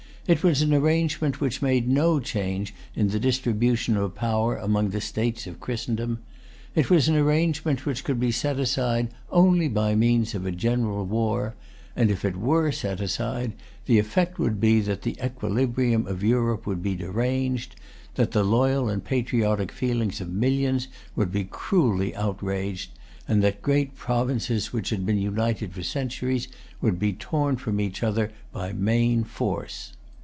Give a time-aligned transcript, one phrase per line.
[0.27, 5.01] It was an arrangement which made no change in the distribution of power among the
[5.01, 6.19] states of Christendom.
[6.73, 11.05] It was an arrangement which could be set aside only by means of a general
[11.05, 11.55] war;
[11.97, 13.53] and, if it were set aside,
[13.87, 17.75] the effect would be that the equilibrium of Europe would be deranged,
[18.15, 22.91] that the loyal and patriotic feelings of millions would be cruelly outraged,
[23.27, 26.47] and that great provinces which had been united for centuries
[26.79, 29.91] would be torn from each other by main force.